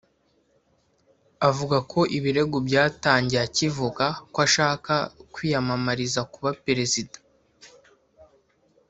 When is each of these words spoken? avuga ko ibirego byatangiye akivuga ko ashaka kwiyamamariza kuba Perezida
avuga 1.49 1.77
ko 1.91 1.99
ibirego 2.17 2.57
byatangiye 2.67 3.41
akivuga 3.47 4.05
ko 4.31 4.37
ashaka 4.47 4.93
kwiyamamariza 5.33 6.21
kuba 6.33 6.49
Perezida 6.65 7.17